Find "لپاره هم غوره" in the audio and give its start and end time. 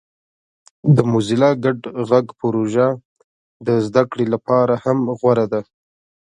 4.33-5.45